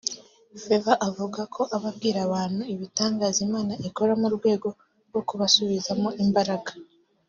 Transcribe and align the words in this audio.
Favour 0.63 0.97
avuga 1.07 1.41
ko 1.55 1.61
aba 1.75 1.87
abwira 1.93 2.19
abantu 2.27 2.61
ibitangaza 2.73 3.39
Imana 3.47 3.73
ikora 3.87 4.13
mu 4.21 4.27
rwego 4.35 4.67
rwo 5.07 5.21
kubasubizamo 5.27 6.09
imbaraga 6.23 6.71